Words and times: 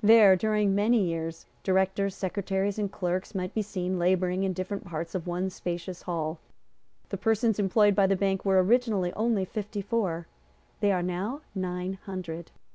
There, 0.00 0.34
during 0.34 0.74
many 0.74 1.04
years, 1.04 1.44
directors, 1.62 2.14
secretaries 2.14 2.78
and 2.78 2.90
clerks 2.90 3.34
might 3.34 3.52
be 3.52 3.60
seen 3.60 3.98
labouring 3.98 4.42
in 4.42 4.54
different 4.54 4.86
parts 4.86 5.14
of 5.14 5.26
one 5.26 5.50
spacious 5.50 6.00
hall. 6.00 6.38
The 7.10 7.18
persons 7.18 7.58
employed 7.58 7.94
by 7.94 8.06
the 8.06 8.16
bank 8.16 8.46
were 8.46 8.62
originally 8.62 9.12
only 9.12 9.44
fifty 9.44 9.82
four. 9.82 10.26
They 10.80 10.90
are 10.90 11.02
now 11.02 11.42
nine 11.54 11.98
hundred. 12.06 12.50